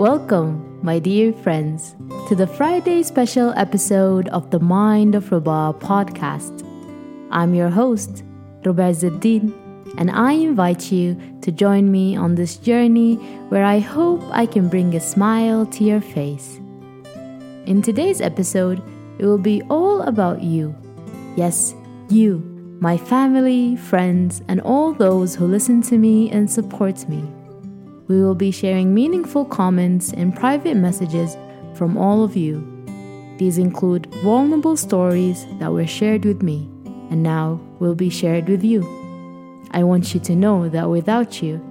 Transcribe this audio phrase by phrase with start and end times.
[0.00, 1.94] Welcome, my dear friends,
[2.28, 6.64] to the Friday special episode of the Mind of Ruba podcast.
[7.30, 8.24] I'm your host,
[8.64, 9.52] Ruba Zeddin,
[9.98, 13.16] and I invite you to join me on this journey
[13.50, 16.58] where I hope I can bring a smile to your face.
[17.66, 18.82] In today's episode,
[19.18, 20.74] it will be all about you.
[21.36, 21.74] Yes,
[22.08, 22.38] you,
[22.80, 27.22] my family, friends, and all those who listen to me and support me.
[28.10, 31.36] We will be sharing meaningful comments and private messages
[31.74, 32.58] from all of you.
[33.38, 36.68] These include vulnerable stories that were shared with me
[37.08, 38.82] and now will be shared with you.
[39.70, 41.64] I want you to know that without you,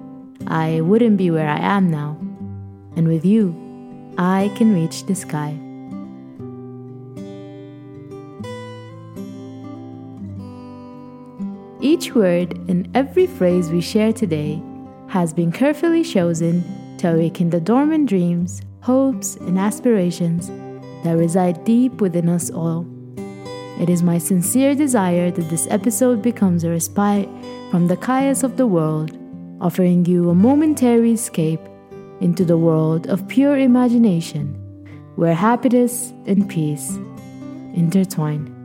[0.46, 2.16] I wouldn't be where I am now.
[2.96, 3.54] And with you,
[4.16, 5.54] I can reach the sky.
[11.82, 14.62] Each word and every phrase we share today
[15.10, 16.62] has been carefully chosen
[16.96, 20.48] to awaken the dormant dreams, hopes, and aspirations
[21.02, 22.86] that reside deep within us all.
[23.80, 27.28] It is my sincere desire that this episode becomes a respite
[27.72, 29.18] from the chaos of the world,
[29.60, 31.60] offering you a momentary escape
[32.20, 34.54] into the world of pure imagination,
[35.16, 36.96] where happiness and peace
[37.74, 38.59] intertwine.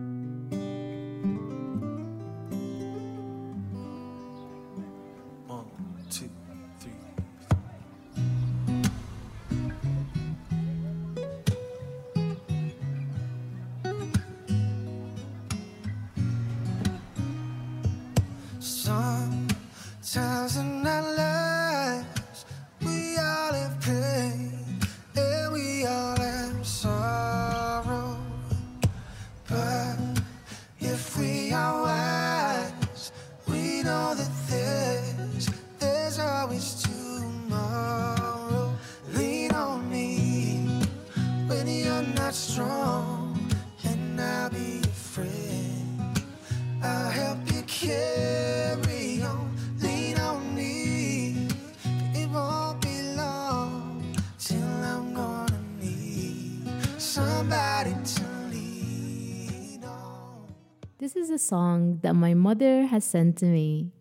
[61.45, 63.91] Song that my mother has sent to me.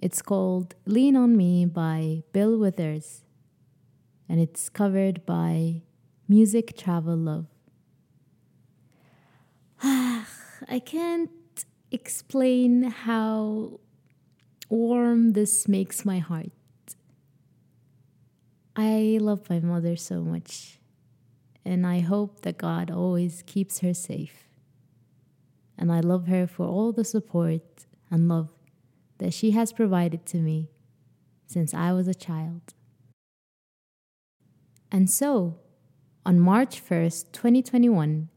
[0.00, 3.24] It's called Lean on Me by Bill Withers,
[4.28, 5.82] and it's covered by
[6.28, 7.46] Music Travel Love.
[9.82, 11.30] I can't
[11.90, 13.80] explain how
[14.68, 16.50] warm this makes my heart.
[18.74, 20.78] I love my mother so much,
[21.64, 24.45] and I hope that God always keeps her safe
[25.78, 28.50] and I love her for all the support and love
[29.18, 30.70] that she has provided to me
[31.46, 32.74] since I was a child.
[34.90, 35.58] And so,
[36.24, 38.28] on March 1st, 2021,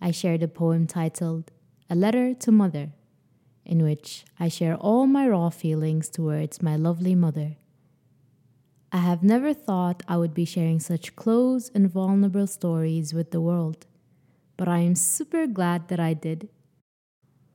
[0.00, 1.50] I shared a poem titled
[1.90, 2.90] A Letter to Mother,
[3.64, 7.56] in which I share all my raw feelings towards my lovely mother.
[8.90, 13.40] I have never thought I would be sharing such close and vulnerable stories with the
[13.40, 13.86] world,
[14.56, 16.48] but I am super glad that I did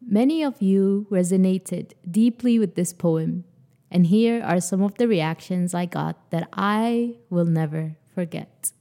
[0.05, 3.45] Many of you resonated deeply with this poem,
[3.89, 8.71] and here are some of the reactions I got that I will never forget.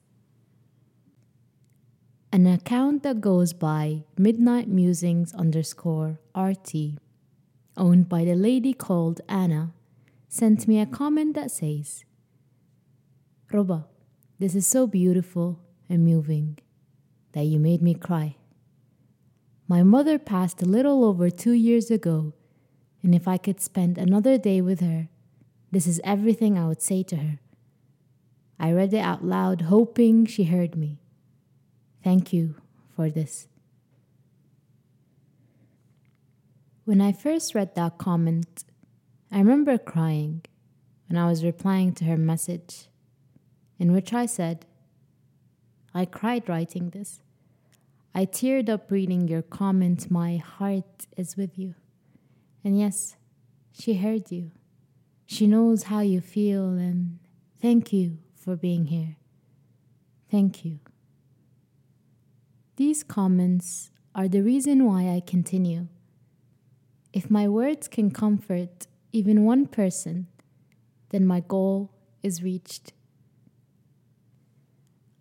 [2.33, 6.99] An account that goes by Midnight Musings underscore RT,
[7.77, 9.75] owned by the lady called Anna,
[10.29, 12.05] sent me a comment that says,
[13.53, 13.87] Ruba,
[14.39, 16.59] this is so beautiful and moving
[17.33, 18.37] that you made me cry.
[19.69, 22.35] My mother passed a little over two years ago,
[23.03, 25.09] and if I could spend another day with her,
[25.71, 27.39] this is everything I would say to her.
[28.59, 30.99] I read it out loud, hoping she heard me.
[32.05, 32.57] Thank you
[32.95, 33.49] for this.
[36.85, 38.65] When I first read that comment,
[39.31, 40.43] I remember crying
[41.09, 42.89] when I was replying to her message,
[43.79, 44.67] in which I said,
[45.95, 47.21] I cried writing this.
[48.15, 50.11] I teared up reading your comment.
[50.11, 51.75] My heart is with you.
[52.63, 53.17] And yes,
[53.73, 54.51] she heard you.
[55.27, 57.19] She knows how you feel, and
[57.61, 59.17] thank you for being here.
[60.31, 60.79] Thank you.
[62.77, 65.89] These comments are the reason why I continue.
[67.13, 70.27] If my words can comfort even one person,
[71.11, 71.93] then my goal
[72.23, 72.93] is reached.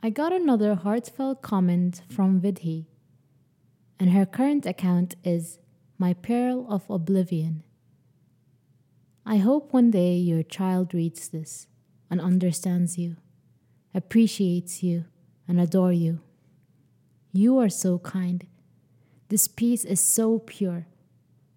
[0.03, 2.87] I got another heartfelt comment from Vidhi,
[3.99, 5.59] and her current account is
[5.99, 7.61] My Pearl of Oblivion.
[9.27, 11.67] I hope one day your child reads this
[12.09, 13.17] and understands you,
[13.93, 15.05] appreciates you,
[15.47, 16.21] and adore you.
[17.31, 18.47] You are so kind.
[19.29, 20.87] This piece is so pure,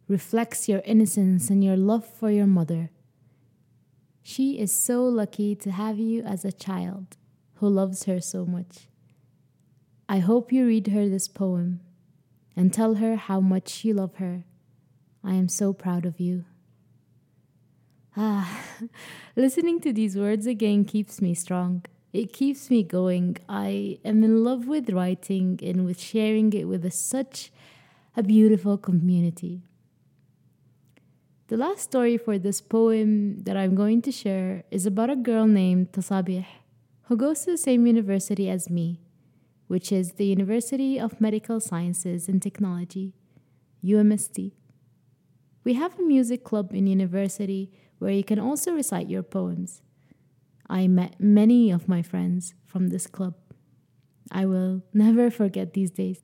[0.06, 2.90] reflects your innocence and your love for your mother.
[4.22, 7.16] She is so lucky to have you as a child
[7.54, 8.88] who loves her so much.
[10.08, 11.80] I hope you read her this poem
[12.56, 14.44] and tell her how much you love her.
[15.22, 16.44] I am so proud of you.
[18.16, 18.60] Ah,
[19.36, 21.84] listening to these words again keeps me strong.
[22.12, 23.38] It keeps me going.
[23.48, 27.50] I am in love with writing and with sharing it with a, such
[28.16, 29.62] a beautiful community.
[31.48, 35.46] The last story for this poem that I'm going to share is about a girl
[35.46, 36.46] named Tasabih
[37.04, 39.00] who goes to the same university as me,
[39.66, 43.12] which is the University of Medical Sciences and Technology,
[43.84, 44.52] UMST.
[45.64, 49.82] We have a music club in university where you can also recite your poems.
[50.68, 53.34] I met many of my friends from this club.
[54.30, 56.22] I will never forget these days.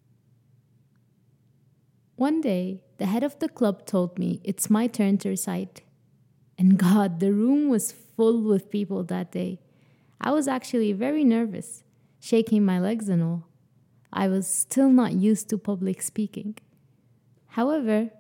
[2.17, 5.83] One day, the head of the club told me it's my turn to recite.
[6.59, 9.61] And God, the room was full with people that day.
[10.21, 11.83] I was actually very nervous,
[12.21, 13.47] shaking my legs and all.
[14.13, 16.59] I was still not used to public speaking.
[17.49, 18.11] However,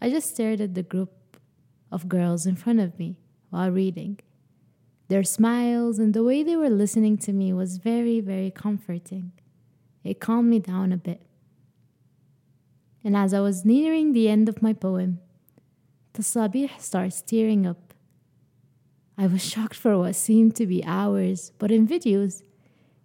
[0.00, 1.12] I just stared at the group
[1.90, 3.16] of girls in front of me
[3.50, 4.20] while reading.
[5.08, 9.32] Their smiles and the way they were listening to me was very, very comforting.
[10.04, 11.20] It calmed me down a bit.
[13.02, 15.18] And as I was nearing the end of my poem,
[16.14, 17.89] Tasabih starts tearing up.
[19.20, 22.42] I was shocked for what seemed to be hours, but in videos,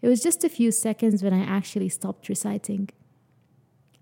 [0.02, 2.90] it was just a few seconds when I actually stopped reciting.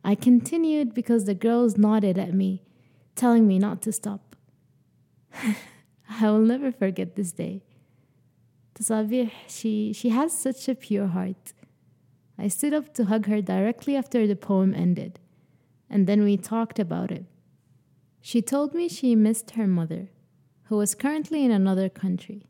[0.03, 2.61] I continued because the girls nodded at me,
[3.15, 4.35] telling me not to stop.
[6.07, 7.63] I will never forget this day.
[8.75, 11.53] Tasabih, she, she has such a pure heart.
[12.37, 15.19] I stood up to hug her directly after the poem ended,
[15.89, 17.25] and then we talked about it.
[18.21, 20.09] She told me she missed her mother,
[20.73, 22.47] who was currently in another country.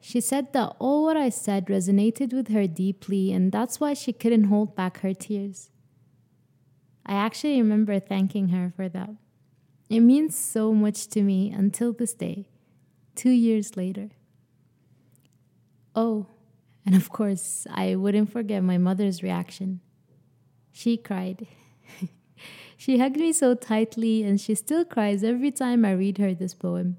[0.00, 4.12] She said that all what I said resonated with her deeply, and that's why she
[4.12, 5.70] couldn't hold back her tears.
[7.06, 9.10] I actually remember thanking her for that.
[9.88, 12.48] It means so much to me until this day,
[13.14, 14.10] two years later.
[15.94, 16.26] Oh,
[16.84, 19.78] and of course, I wouldn't forget my mother's reaction.
[20.72, 21.46] She cried.
[22.76, 26.52] she hugged me so tightly, and she still cries every time I read her this
[26.52, 26.96] poem.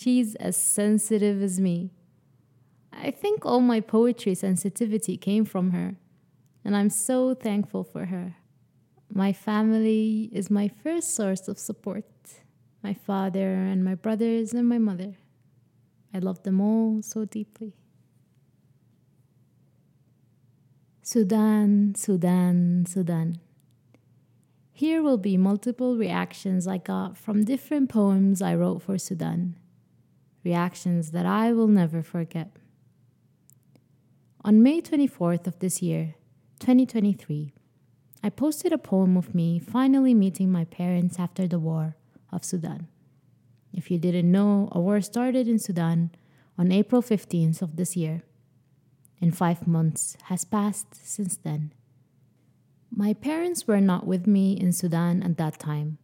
[0.00, 1.90] She's as sensitive as me.
[2.90, 5.96] I think all my poetry sensitivity came from her,
[6.64, 8.36] and I'm so thankful for her.
[9.12, 12.06] My family is my first source of support
[12.82, 15.18] my father and my brothers and my mother.
[16.14, 17.74] I love them all so deeply.
[21.02, 23.38] Sudan, Sudan, Sudan.
[24.72, 29.56] Here will be multiple reactions I got from different poems I wrote for Sudan.
[30.44, 32.56] Reactions that I will never forget.
[34.42, 36.14] On May 24th of this year,
[36.60, 37.52] 2023,
[38.22, 41.96] I posted a poem of me finally meeting my parents after the war
[42.32, 42.88] of Sudan.
[43.72, 46.10] If you didn't know, a war started in Sudan
[46.58, 48.22] on April 15th of this year,
[49.20, 51.72] and five months has passed since then.
[52.90, 55.98] My parents were not with me in Sudan at that time.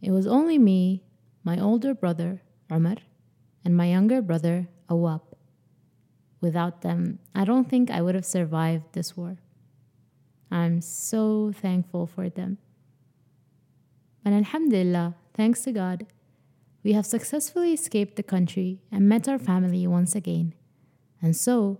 [0.00, 1.04] It was only me,
[1.44, 2.96] my older brother, Omar,
[3.64, 5.22] and my younger brother, Awab.
[6.40, 9.38] Without them, I don't think I would have survived this war.
[10.50, 12.58] I'm so thankful for them.
[14.24, 16.06] And Alhamdulillah, thanks to God,
[16.82, 20.54] we have successfully escaped the country and met our family once again.
[21.20, 21.78] And so,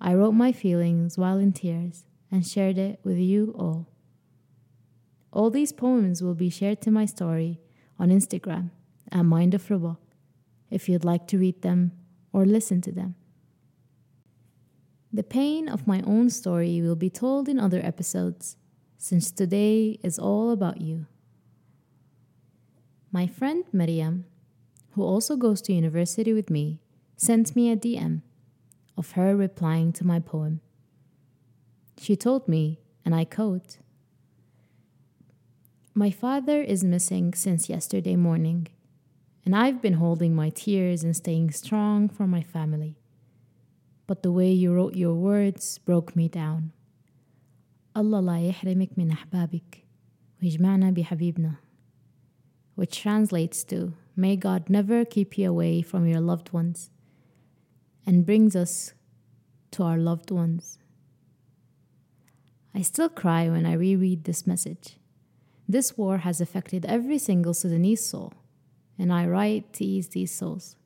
[0.00, 3.88] I wrote my feelings while in tears and shared it with you all.
[5.32, 7.60] All these poems will be shared to my story
[7.98, 8.70] on Instagram
[9.10, 9.98] at Mind of Ruba
[10.76, 11.90] if you'd like to read them
[12.34, 13.14] or listen to them.
[15.10, 18.58] The pain of my own story will be told in other episodes,
[18.98, 21.06] since today is all about you.
[23.10, 24.26] My friend Maryam,
[24.90, 26.80] who also goes to university with me,
[27.16, 28.20] sent me a DM
[28.98, 30.60] of her replying to my poem.
[31.98, 33.78] She told me, and I quote,
[35.94, 38.68] My father is missing since yesterday morning,
[39.45, 43.01] and I've been holding my tears and staying strong for my family
[44.11, 46.73] but the way you wrote your words broke me down.
[47.95, 49.85] Allah لا يحرمك من أحبابك
[50.41, 51.55] ويجمعنا بحبيبنا
[52.75, 56.89] which translates to May God never keep you away from your loved ones
[58.05, 58.93] and brings us
[59.71, 60.77] to our loved ones.
[62.75, 64.97] I still cry when I reread this message.
[65.69, 68.33] This war has affected every single Sudanese soul,
[68.98, 70.76] and I write to ease these souls.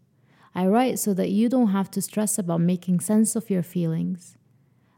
[0.54, 4.36] I write so that you don't have to stress about making sense of your feelings.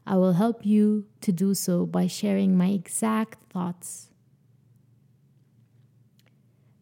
[0.05, 4.09] I will help you to do so by sharing my exact thoughts.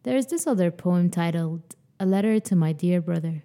[0.02, 3.44] There is this other poem titled A Letter to My Dear Brother,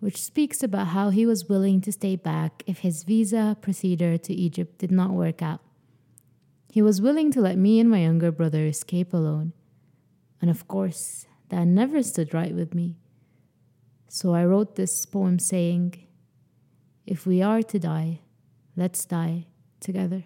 [0.00, 4.34] which speaks about how he was willing to stay back if his visa procedure to
[4.34, 5.60] Egypt did not work out.
[6.70, 9.52] He was willing to let me and my younger brother escape alone.
[10.42, 12.96] And of course, that never stood right with me.
[14.08, 16.04] So I wrote this poem saying,
[17.06, 18.22] If we are to die,
[18.74, 19.46] let's die
[19.78, 20.24] together.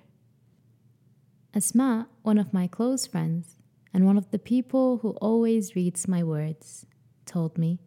[1.54, 3.58] Asma, one of my close friends,
[3.92, 6.86] and one of the people who always reads my words,
[7.26, 7.78] told me,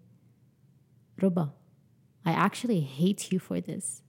[1.20, 1.52] Ruba,
[2.24, 4.04] I actually hate you for this.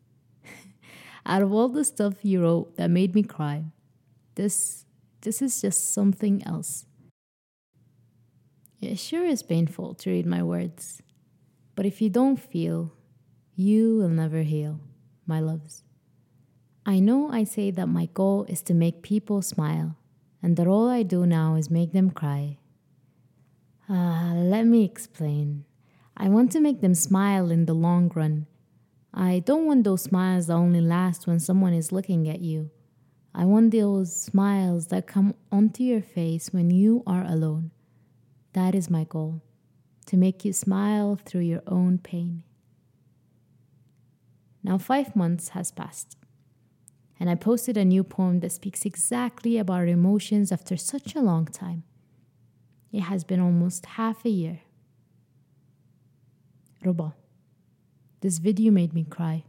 [1.24, 3.64] Out of all the stuff you wrote that made me cry,
[4.34, 4.84] this
[5.22, 6.84] this is just something else.
[8.82, 11.02] It sure is painful to read my words,
[11.76, 12.92] but if you don't feel,
[13.54, 14.80] you will never heal,
[15.24, 15.84] my loves.
[16.84, 19.94] I know I say that my goal is to make people smile,
[20.42, 22.58] and that all I do now is make them cry.
[23.88, 25.64] Uh, let me explain.
[26.16, 28.48] I want to make them smile in the long run.
[29.14, 32.72] I don't want those smiles that only last when someone is looking at you.
[33.32, 37.70] I want those smiles that come onto your face when you are alone.
[38.52, 39.42] That is my goal
[40.06, 42.42] to make you smile through your own pain.
[44.62, 46.16] Now, five months has passed
[47.22, 51.20] and I posted a new poem that speaks exactly about our emotions after such a
[51.20, 51.84] long time.
[52.90, 54.62] It has been almost half a year.
[56.84, 57.14] Ruba,
[58.22, 59.44] this video made me cry,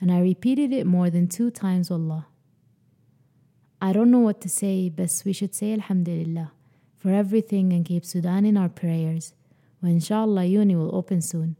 [0.00, 2.28] and I repeated it more than two times, Allah.
[3.82, 6.52] I don't know what to say, but we should say Alhamdulillah
[7.00, 9.32] for everything and keep Sudan in our prayers.
[9.80, 11.56] When inshallah uni will open soon,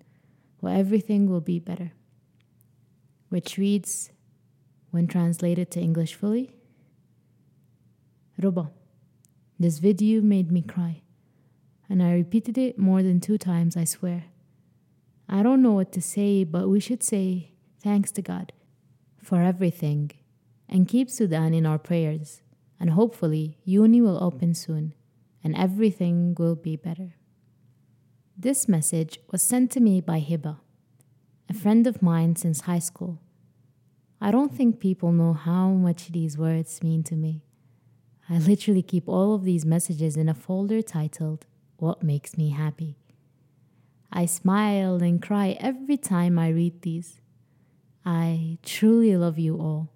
[0.58, 1.92] where everything will be better.
[3.30, 4.10] Which reads,
[4.90, 6.52] when translated to English fully.
[8.38, 8.70] Ruba,
[9.58, 11.00] this video made me cry,
[11.88, 14.24] and I repeated it more than two times, I swear.
[15.28, 18.52] I don't know what to say, but we should say thanks to God
[19.22, 20.10] for everything
[20.68, 22.42] and keep Sudan in our prayers.
[22.78, 24.94] And hopefully, uni will open soon
[25.42, 27.14] and everything will be better.
[28.36, 30.58] This message was sent to me by Hiba,
[31.48, 33.20] a friend of mine since high school
[34.22, 37.42] I don't think people know how much these words mean to me.
[38.28, 41.46] I literally keep all of these messages in a folder titled,
[41.78, 42.98] What Makes Me Happy.
[44.12, 47.22] I smile and cry every time I read these.
[48.04, 49.88] I truly love you all,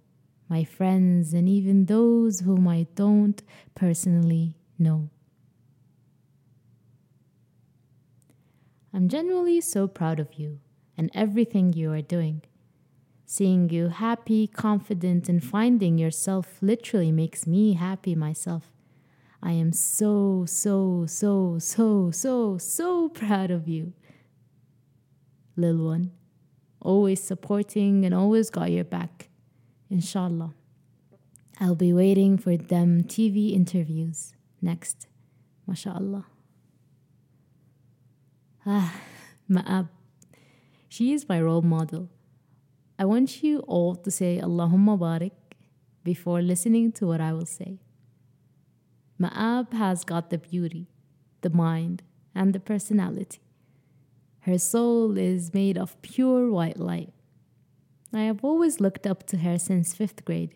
[0.48, 3.42] my friends, and even those whom I don't
[3.74, 5.10] personally know.
[8.94, 10.60] I'm genuinely so proud of you
[10.96, 12.42] and everything you are doing.
[13.26, 18.70] Seeing you happy, confident, and finding yourself literally makes me happy myself.
[19.42, 23.94] I am so, so, so, so, so, so proud of you.
[25.56, 26.12] Lil one,
[26.80, 29.28] always supporting and always got your back.
[29.90, 30.54] Inshallah.
[31.60, 35.08] I'll be waiting for them TV interviews next.
[35.68, 36.24] MashaAllah.
[38.66, 38.94] Ah,
[39.50, 39.88] Ma'ab.
[40.88, 42.09] She is my role model.
[42.99, 45.33] I want you all to say Allahumma barik
[46.02, 47.78] before listening to what I will say.
[49.21, 50.87] Ma'ab has got the beauty,
[51.42, 52.02] the mind,
[52.35, 53.40] and the personality.
[54.40, 57.12] Her soul is made of pure white light.
[58.14, 60.54] I have always looked up to her since fifth grade,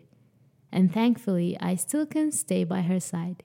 [0.71, 3.43] and thankfully I still can stay by her side.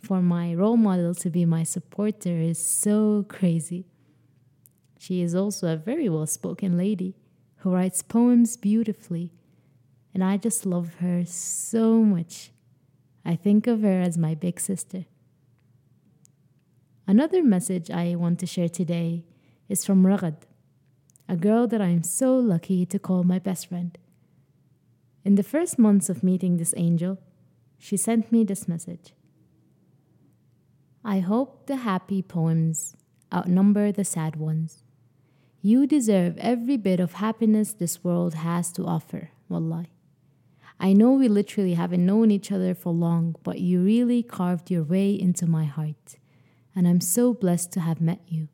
[0.00, 3.86] For my role model to be my supporter is so crazy.
[4.98, 7.16] She is also a very well spoken lady
[7.58, 9.32] who writes poems beautifully,
[10.14, 12.50] and I just love her so much.
[13.24, 15.04] I think of her as my big sister.
[17.06, 19.24] Another message I want to share today
[19.68, 20.36] is from Ragad,
[21.28, 23.96] a girl that I am so lucky to call my best friend.
[25.24, 27.18] In the first months of meeting this angel,
[27.78, 29.12] she sent me this message.
[31.04, 32.94] I hope the happy poems
[33.32, 34.82] outnumber the sad ones.
[35.62, 39.90] You deserve every bit of happiness this world has to offer, wallahi.
[40.78, 44.82] I know we literally haven't known each other for long, but you really carved your
[44.82, 46.16] way into my heart,
[46.74, 48.48] and I'm so blessed to have met you.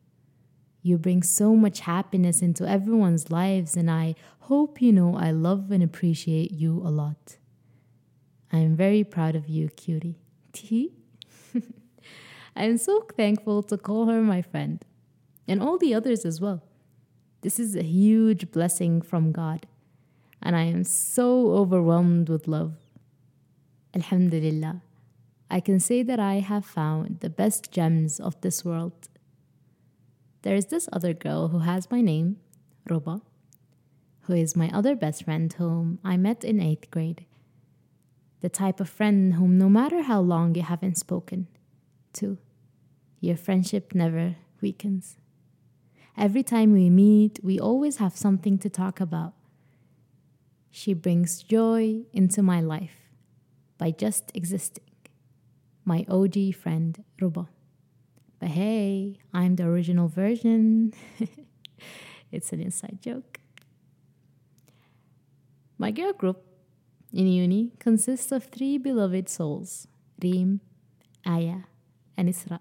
[0.81, 5.71] You bring so much happiness into everyone's lives, and I hope you know I love
[5.71, 7.37] and appreciate you a lot.
[8.51, 10.19] I am very proud of you, cutie.
[10.53, 10.93] Tee.
[12.57, 14.83] I am so thankful to call her my friend,
[15.47, 16.63] and all the others as well.
[17.41, 19.67] This is a huge blessing from God,
[20.41, 22.73] and I am so overwhelmed with love.
[23.93, 24.81] Alhamdulillah,
[25.51, 29.07] I can say that I have found the best gems of this world.
[30.41, 32.37] There is this other girl who has my name,
[32.89, 33.21] Ruba,
[34.21, 37.23] who is my other best friend whom I met in eighth grade.
[38.41, 41.47] The type of friend whom, no matter how long you haven't spoken
[42.13, 42.39] to,
[43.19, 45.17] your friendship never weakens.
[46.17, 49.33] Every time we meet, we always have something to talk about.
[50.71, 52.97] She brings joy into my life
[53.77, 54.83] by just existing.
[55.85, 57.47] My OG friend, Ruba.
[58.39, 60.93] But hey, I'm the original version.
[62.31, 63.39] it's an inside joke.
[65.77, 66.43] My girl group
[67.13, 69.87] in uni consists of three beloved souls
[70.21, 70.61] Reem,
[71.25, 71.61] Aya,
[72.17, 72.59] and Isra.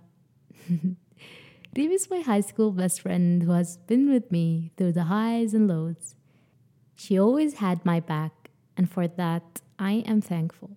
[1.77, 5.55] Reem is my high school best friend who has been with me through the highs
[5.55, 6.15] and lows.
[6.95, 10.77] She always had my back, and for that, I am thankful.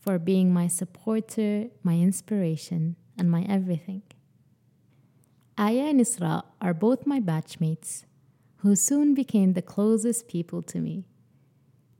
[0.00, 4.02] For being my supporter, my inspiration, and my everything.
[5.56, 8.04] Aya and Isra are both my batchmates,
[8.58, 11.04] who soon became the closest people to me.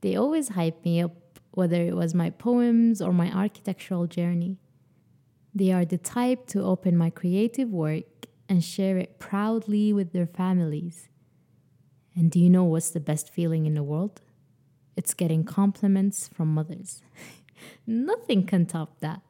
[0.01, 4.59] They always hype me up, whether it was my poems or my architectural journey.
[5.55, 8.05] They are the type to open my creative work
[8.49, 11.09] and share it proudly with their families.
[12.15, 14.21] And do you know what's the best feeling in the world?
[14.97, 17.03] It's getting compliments from mothers.
[17.87, 19.23] Nothing can top that.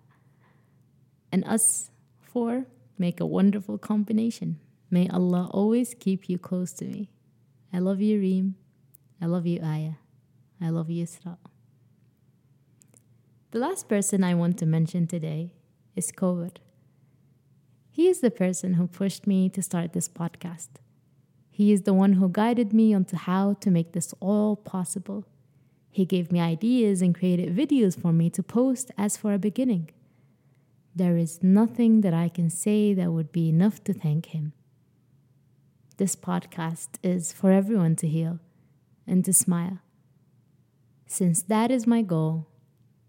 [1.31, 2.67] And us four
[2.99, 4.59] make a wonderful combination.
[4.91, 7.11] May Allah always keep you close to me.
[7.73, 8.57] I love you, Reem.
[9.21, 9.93] I love you, Aya.
[10.61, 11.39] I love you, Isra.
[13.53, 15.53] The last person I want to mention today
[15.95, 16.57] is Kovar.
[17.91, 20.69] He is the person who pushed me to start this podcast.
[21.51, 25.27] He is the one who guided me onto how to make this all possible.
[25.91, 29.91] He gave me ideas and created videos for me to post as for a beginning.
[30.97, 34.55] There is nothing that I can say that would be enough to thank him.
[35.99, 38.41] This podcast is for everyone to heal
[39.07, 39.81] and to smile.
[41.07, 42.49] Since that is my goal,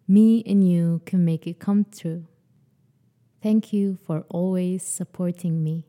[0.06, 2.26] me and you can make it come true.
[3.44, 5.86] Thank you for always supporting me.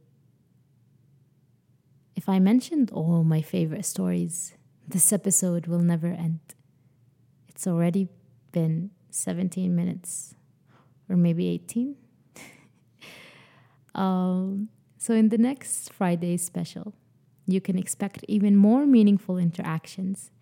[2.17, 4.55] If I mentioned all my favorite stories,
[4.89, 6.41] this episode will never end.
[7.47, 8.09] It's already
[8.51, 10.35] been 17 minutes,
[11.09, 11.95] or maybe 18.
[13.95, 16.93] um, so, in the next Friday special,
[17.47, 20.33] you can expect even more meaningful interactions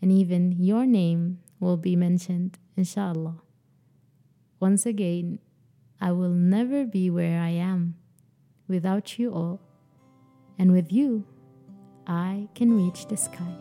[0.00, 3.42] and even your name will be mentioned, inshallah.
[4.60, 5.40] Once again,
[6.04, 7.94] I will never be where I am
[8.68, 9.58] without you all,
[10.58, 11.24] and with you,
[12.06, 13.54] I can reach the sky.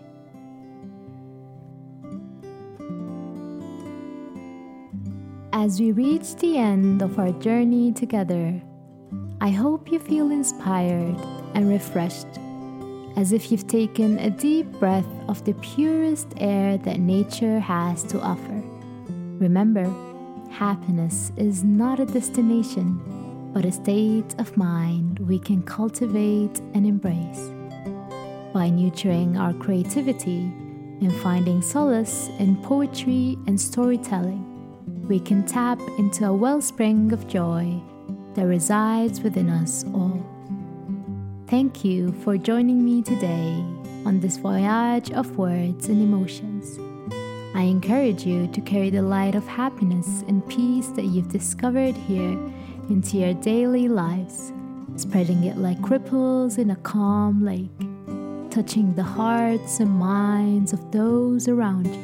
[5.53, 8.61] As we reach the end of our journey together,
[9.39, 11.15] I hope you feel inspired
[11.55, 12.27] and refreshed
[13.15, 18.19] as if you've taken a deep breath of the purest air that nature has to
[18.19, 18.61] offer.
[19.39, 19.85] Remember,
[20.53, 23.01] happiness is not a destination,
[23.53, 27.49] but a state of mind we can cultivate and embrace.
[28.53, 30.41] By nurturing our creativity
[31.01, 34.41] and finding solace in poetry and storytelling,
[35.07, 37.81] we can tap into a wellspring of joy
[38.35, 40.23] that resides within us all.
[41.47, 43.53] Thank you for joining me today
[44.05, 46.92] on this voyage of words and emotions.
[47.55, 52.39] I encourage you to carry the light of happiness and peace that you've discovered here
[52.89, 54.51] into your daily lives,
[54.95, 57.69] spreading it like ripples in a calm lake,
[58.49, 62.01] touching the hearts and minds of those around you.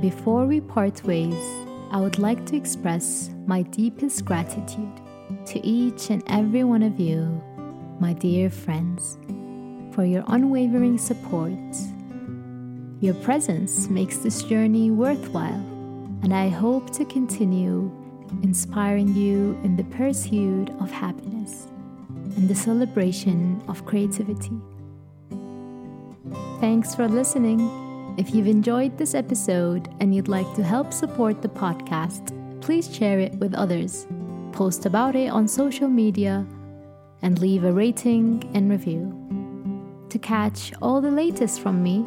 [0.00, 1.44] Before we part ways,
[1.92, 5.00] I would like to express my deepest gratitude
[5.46, 7.40] to each and every one of you,
[8.00, 9.16] my dear friends,
[9.94, 11.52] for your unwavering support.
[13.04, 15.62] Your presence makes this journey worthwhile,
[16.22, 17.92] and I hope to continue
[18.42, 21.66] inspiring you in the pursuit of happiness
[22.36, 24.58] and the celebration of creativity.
[26.60, 27.60] Thanks for listening.
[28.16, 33.20] If you've enjoyed this episode and you'd like to help support the podcast, please share
[33.20, 34.06] it with others
[34.52, 36.46] post about it on social media,
[37.20, 39.12] and leave a rating and review.
[40.08, 42.06] To catch all the latest from me,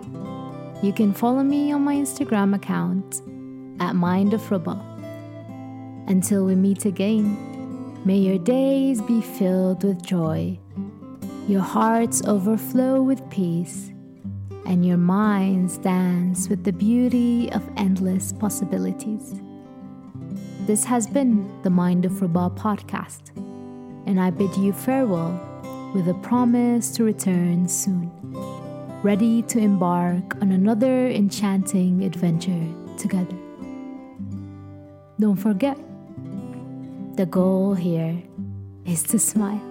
[0.83, 3.21] you can follow me on my Instagram account
[3.79, 4.79] at Mind of Ruba.
[6.07, 7.35] Until we meet again,
[8.05, 10.59] may your days be filled with joy,
[11.47, 13.91] your hearts overflow with peace,
[14.67, 19.41] and your minds dance with the beauty of endless possibilities.
[20.67, 23.35] This has been the Mind of Ruba podcast,
[24.05, 25.31] and I bid you farewell
[25.95, 28.11] with a promise to return soon,
[29.07, 32.67] ready to embark on another enchanting adventure
[32.97, 33.37] together.
[35.17, 35.77] Don't forget,
[37.15, 38.21] the goal here
[38.85, 39.66] is to smile.